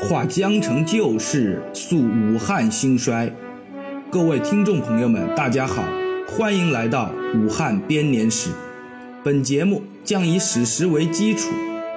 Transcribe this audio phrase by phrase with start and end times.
[0.00, 3.30] 话江城旧事，诉武汉兴衰。
[4.12, 5.82] 各位听众朋友们，大家好，
[6.28, 8.50] 欢迎来到武汉编年史。
[9.24, 11.50] 本节目将以史实为基础，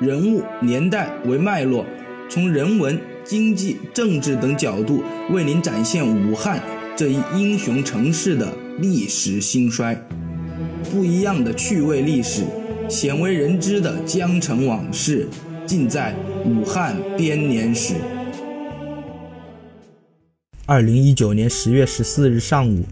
[0.00, 1.84] 人物年代为脉络，
[2.28, 6.62] 从人文、经济、政治等角度为您展现武汉
[6.96, 8.46] 这一英雄城市的
[8.78, 10.00] 历史兴衰。
[10.92, 12.44] 不一样的趣味历史，
[12.88, 15.28] 鲜为人知的江城往事，
[15.68, 16.16] 尽在
[16.46, 17.96] 武汉编年史。
[20.64, 22.82] 二零一九年十月十四日上午，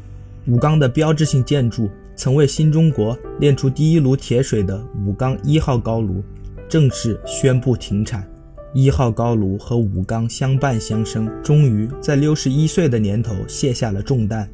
[0.47, 6.23] 武钢的标志性建筑，曾为新中国炼出第一炉铁水的武钢一号高炉，
[6.69, 8.29] 正式宣布停产。
[8.75, 14.47] 一号高炉和武钢相伴相生，终于在六十一岁的年头卸下了重担，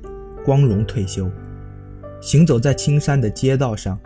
[0.45, 1.29] 光荣退休。
[2.21, 3.99] 行走在青山的街道上，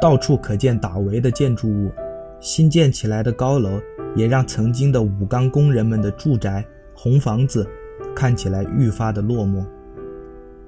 [0.00, 1.90] 到处可见打围的建筑物，
[2.40, 3.80] 新建起来的高楼
[4.16, 7.66] 也让曾经的武钢工人们的住宅红房子
[8.14, 9.64] 看起来愈发的落寞。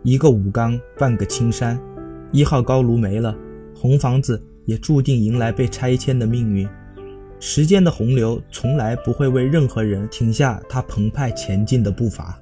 [0.02, 1.80] 一个武钢，半个青山，
[2.30, 3.34] 一号高炉没了，
[3.74, 6.68] 红房子也注定迎来被拆迁的命运。
[7.40, 12.38] 时间的洪流从来不会为任何人停下他澎湃前进的步伐。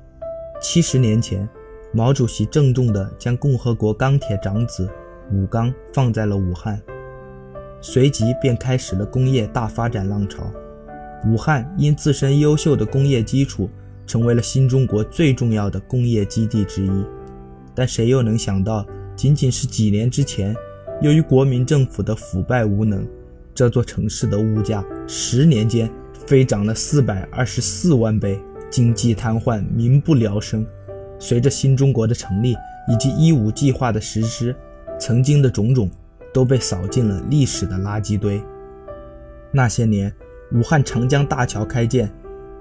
[0.60, 1.48] 七十年前。
[1.92, 4.88] 毛主席郑重地将共和国钢铁长子
[5.32, 6.80] 武钢放在了武汉，
[7.80, 10.50] 随即便开始了工业大发展浪潮。
[11.26, 13.68] 武汉因自身优秀的工业基础，
[14.06, 16.90] 成为了新中国最重要的工业基地之一。
[17.74, 20.54] 但谁又能想到，仅仅是几年之前，
[21.00, 23.06] 由于国民政府的腐败无能，
[23.54, 25.90] 这座城市的物价十年间
[26.26, 28.38] 飞涨了四百二十四万倍，
[28.70, 30.66] 经济瘫痪，民不聊生。
[31.18, 32.56] 随着新中国的成立
[32.88, 34.56] 以及一五计划的实施，
[34.98, 35.90] 曾经的种种
[36.32, 38.42] 都被扫进了历史的垃圾堆。
[39.52, 40.12] 那些年，
[40.52, 42.12] 武汉长江大桥开建，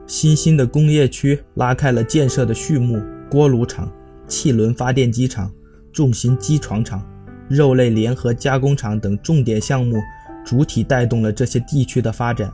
[0.07, 3.91] 新兴的工业区拉开了建设的序幕，锅炉厂、
[4.27, 5.51] 汽轮发电机厂、
[5.91, 7.07] 重型机床厂、
[7.47, 9.97] 肉类联合加工厂等重点项目
[10.45, 12.51] 主体带动了这些地区的发展。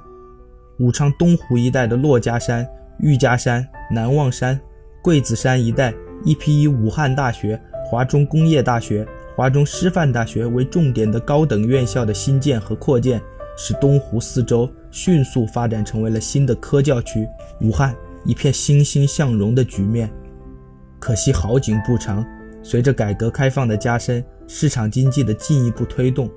[0.79, 2.67] 武昌东湖一带的珞珈山、
[2.99, 4.59] 玉家山、南望山。
[5.01, 5.93] 桂子山一带，
[6.23, 13.21] 一批武汉大学、华中工业大学、华中师范大学为重点的高等院校的新建和扩建，
[13.57, 17.27] 使东湖四周迅速发展成为了新的科教区，
[17.59, 20.09] 武汉一片欣欣向荣的局面。
[20.99, 22.25] 可惜好景不长，
[22.63, 26.31] 随着改革开放的加深，市场经济的进一步推动，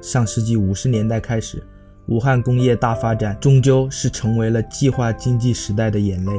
[0.00, 1.60] 上世纪五十年代开始，
[2.06, 6.32] 武汉工业大发展终究是成为了计划经济时代的眼泪。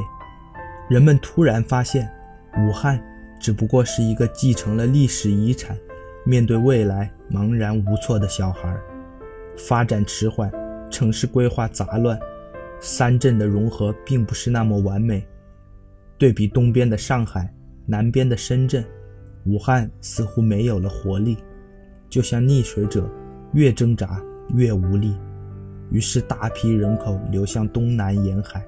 [0.88, 2.10] 人们突然发现，
[2.66, 2.98] 武汉
[3.38, 5.76] 只不过是一个继承了历史遗产、
[6.26, 8.76] 面对未来茫然无措的小孩。
[9.56, 10.52] 发展迟缓，
[10.90, 12.18] 城市规划杂乱，
[12.80, 15.24] 三镇的融合并不是那么完美。
[16.18, 17.48] 对比东边的上海、
[17.86, 18.84] 南边的深圳，
[19.44, 21.38] 武汉似乎没有了活力，
[22.10, 23.08] 就像溺水者，
[23.52, 24.20] 越挣扎
[24.54, 25.14] 越无力。
[25.92, 28.66] 于是，大批人口流向东南沿海。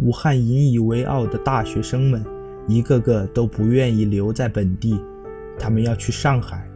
[0.00, 2.22] 武汉引以为傲的大学生们，
[2.68, 5.00] 一个个都不愿意留在本地，
[5.58, 6.69] 他们要去上海，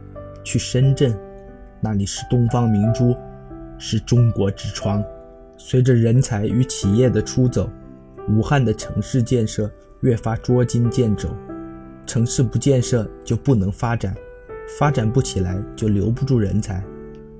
[0.45, 1.13] 去深圳，
[1.81, 3.13] 那里是东方明珠，
[3.77, 5.03] 是中国之窗。
[5.57, 7.69] 随着人才与企业的出走，
[8.29, 9.69] 武汉的城市建设
[9.99, 11.27] 越发捉襟见肘。
[12.05, 14.15] 城市不建设就不能发展，
[14.79, 16.81] 发展不起来就留不住人才。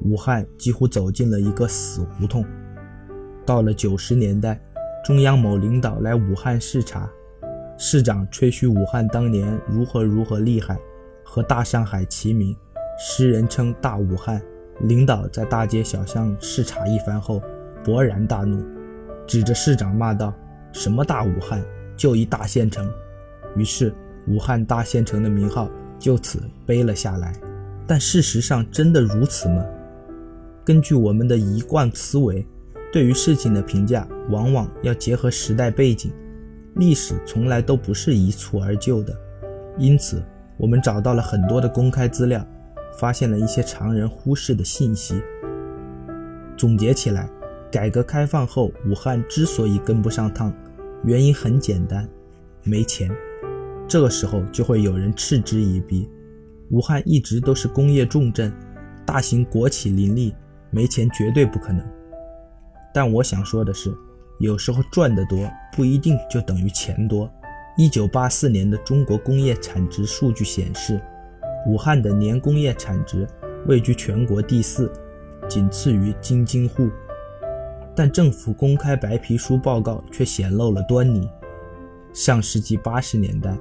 [0.02, 2.44] 武汉几乎走进了一个死胡同。
[3.46, 4.60] 到了九十年代。
[5.06, 7.08] 中央某领导来武汉视察，
[7.78, 10.80] 市长吹嘘武汉当年如何如何厉害，
[11.24, 12.58] 和大上海齐名，
[12.98, 14.42] 诗人称大武汉。
[14.82, 17.42] 领导在大街小巷视察一番后，
[17.84, 18.62] 勃然大怒，
[19.26, 20.34] 指着市长骂道
[20.74, 21.64] ：“什么大武汉，
[21.96, 22.86] 就一大县城。”
[23.56, 23.94] 于是，
[24.28, 27.34] 武汉大县城的名号就此背了下来。
[27.88, 29.64] 但事实上真的如此吗？
[30.66, 32.46] 根据我们的一贯思维。
[32.92, 36.14] 对于事情的评价，往往要结合时代背景。
[36.76, 39.14] 历史从来都不是一蹴而就的，
[39.78, 40.24] 因此，
[40.58, 42.46] 我们找到了很多的公开资料，
[42.98, 45.22] 发现了一些常人忽视的信息。
[46.58, 47.30] 总结起来，
[47.72, 50.54] 改革开放后，武汉之所以跟不上趟，
[51.04, 52.08] 原因很简单，
[52.64, 53.12] 没钱。
[53.88, 56.10] 这个时候就会有人嗤之以鼻。
[56.72, 58.52] 武汉一直都是工业重镇，
[59.06, 60.34] 大型国企林立，
[60.72, 61.86] 没钱绝对不可能。
[62.94, 63.94] 但我想说的是，
[64.40, 67.30] 有时候赚得多不一定就等于钱多。
[67.78, 71.00] 一九八四年的中国工业产值数据显示，
[71.66, 73.28] 武汉的年工业产值
[73.68, 74.92] 位居全国第四，
[75.50, 76.90] 仅次于京津沪。
[77.96, 81.30] 但政府公开白皮书报告却显露了端倪。
[82.14, 83.58] 上世纪八十年代，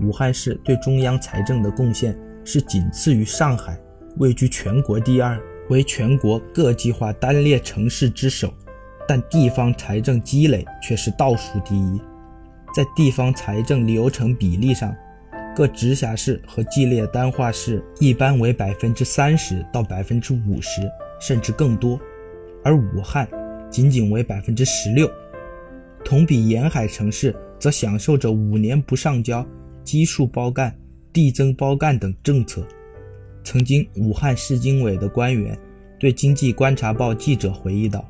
[0.00, 3.78] 武汉市对中央财政的贡献是仅次于上海，
[4.18, 8.52] 位居全国第二，为全国各计划单列城市之首。
[9.08, 12.00] 但地方财政积累却是倒数第一。
[12.74, 14.92] 在地方财政流程比例上，
[15.56, 20.82] 各直辖市和计列单化市一般为百分之三十到百分之五十，
[21.18, 21.98] 甚至更多，
[22.62, 23.26] 而武汉
[23.70, 25.10] 仅仅为百分之十六。
[26.04, 29.44] 同比沿海城市则享受着五年不上交、
[29.82, 30.78] 基数包干、
[31.10, 32.62] 递增包干等政策。
[33.42, 35.58] 曾经，武汉市经委的官员
[35.98, 38.06] 对《经济观察报》记者回忆道：“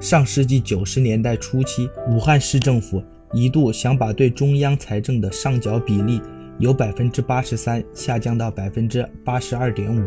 [0.00, 3.00] 上世纪九十年代初期，武汉市政府。”
[3.34, 6.18] 一度想把对中央财政的上缴比例
[6.58, 10.04] 由百分之八十三下降到百分之八十二点五，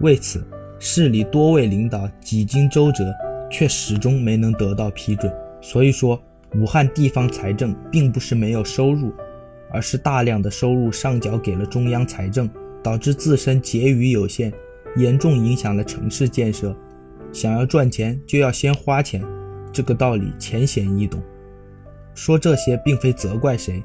[0.00, 0.46] 为此，
[0.78, 3.04] 市里多位领导几经周折，
[3.50, 5.32] 却始终没能得到批准。
[5.60, 6.22] 所以说，
[6.54, 9.12] 武汉地方财政并不是没有收入，
[9.70, 12.48] 而是大量的收入上缴给了中央财政，
[12.82, 14.52] 导致自身结余有限，
[14.96, 16.76] 严重影响了城市建设。
[17.32, 19.24] 想要赚钱，就要先花钱，
[19.72, 21.22] 这个道理浅显易懂。
[22.14, 23.82] 说这些并非责怪谁，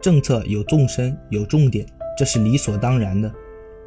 [0.00, 1.86] 政策有纵深有重点，
[2.16, 3.32] 这是理所当然的。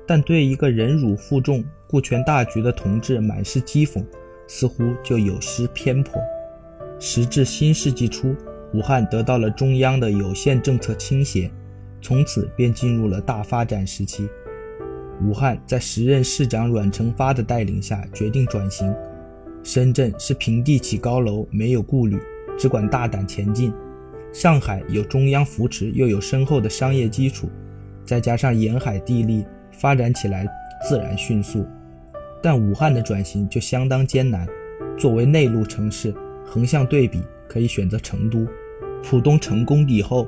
[0.06, 4.04] 但对一个忍辱负重、顾全大局的同志满是讥讽，
[4.48, 6.22] 似乎就有失偏颇。
[7.00, 8.36] 时至新世纪初，
[8.74, 11.50] 武汉得到了中央的有限政策倾斜，
[12.02, 14.28] 从此便进入了大发展时期。
[15.24, 18.94] 武汉在时任市长阮成发的带领下决定转型。
[19.64, 22.20] 深圳是平地起高楼，没有顾虑。
[22.58, 23.74] 只管大胆前进。
[24.34, 27.50] 上海有中央扶持，又有深厚的商业基础，
[28.06, 30.48] 再加上沿海地利，发展起来
[30.88, 31.66] 自然迅速。
[32.42, 34.48] 但武汉的转型就相当艰难。
[34.98, 36.14] 作为内陆城市，
[36.46, 38.48] 横向对比，可以选择成都。
[39.04, 40.28] 浦东成功以后，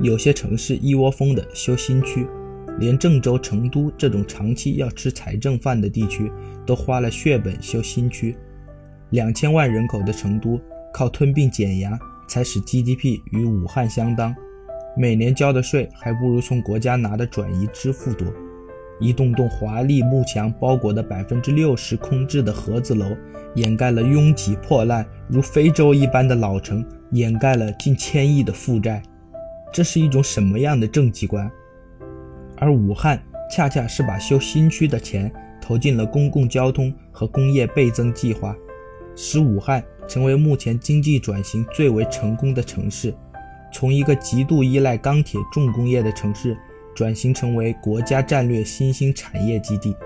[0.00, 2.26] 有些城市一窝蜂的修新区，
[2.78, 6.32] 连郑州、成都这种长期要吃财政饭的地区，
[6.64, 8.36] 都花了血本修新区。
[9.10, 10.60] 两千万人口的成都。
[10.94, 11.98] 靠吞并减压
[12.32, 14.34] 才使 GDP 与武汉相当，
[14.96, 18.26] 每年交的税还不如从国家拿的转移支付多。
[18.98, 23.14] 一栋栋华丽幕墙包裹的百分之六十空置的盒子楼，
[23.54, 29.02] 掩盖了拥挤破烂如非洲一般的老城，掩盖了近千亿的负债。
[29.70, 31.52] 这是一种什么样的政绩观？
[32.56, 33.22] 而武汉
[33.54, 35.30] 恰恰是把修新区的钱
[35.60, 38.56] 投进了公共交通和工业倍增计划，
[39.14, 39.84] 使武汉。
[40.08, 43.14] 成为目前经济转型最为成功的城市，
[43.72, 46.56] 从一个极度依赖钢铁重工业的城市，
[46.94, 49.96] 转型成为国家战略新兴产业基地。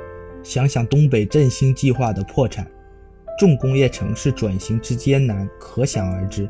[0.42, 2.64] 想想东北振兴计划的破产，
[3.36, 6.48] 重工业城市转型之艰难，可想而知。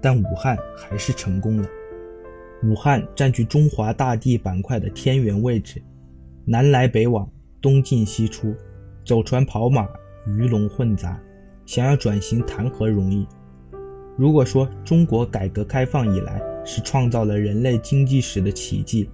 [0.00, 1.68] 但武汉还是成功了。
[2.62, 5.82] 武汉占据中华大地板块的天元位置，
[6.44, 7.28] 南来北往，
[7.60, 8.54] 东进西出，
[9.04, 9.88] 走船跑马，
[10.26, 11.20] 鱼龙混杂。
[11.64, 13.26] 想要转型谈何容易？
[14.16, 19.08] 如果说中国改革开放以来是创造了人类经济史的奇迹，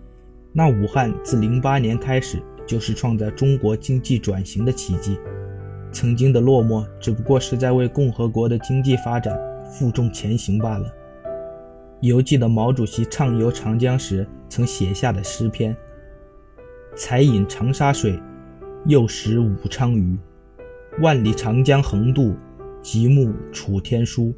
[0.52, 5.16] 那武汉自零八年开始就是创造中国经济转型的奇迹。
[5.92, 10.92] 曾经的落寞只不过是在为共和国的经济发展负重前行罢了。
[12.00, 15.74] 犹记得毛主席畅游长江时曾写下的诗篇
[16.94, 18.20] ：“才饮长沙水，
[18.86, 20.18] 又食武昌鱼。”
[21.00, 22.34] 万里长江横渡，
[22.82, 24.34] 极目楚天舒。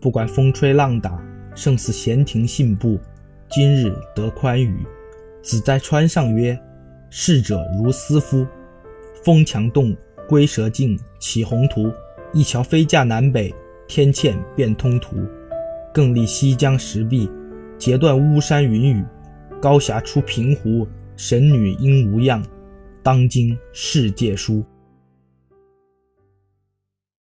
[0.00, 1.20] 不管风吹浪打，
[1.56, 2.96] 胜似闲庭信步。
[3.48, 4.86] 今日得宽裕，
[5.42, 6.56] 子在川上曰
[7.10, 8.46] ：“逝者如斯夫。”
[9.24, 9.96] 风强动，
[10.28, 11.90] 龟蛇静，起宏图。
[12.32, 13.52] 一桥飞架南北，
[13.88, 15.16] 天堑变通途。
[15.92, 17.28] 更立西江石壁，
[17.76, 19.04] 截断巫山云雨。
[19.60, 22.40] 高峡出平湖，神女应无恙。
[23.02, 24.64] 当今世界书。